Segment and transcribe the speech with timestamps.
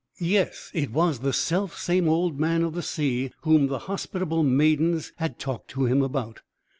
[0.19, 5.37] Yes, it was the selfsame Old Man of the Sea whom the hospitable maidens had
[5.37, 6.41] talked to him about.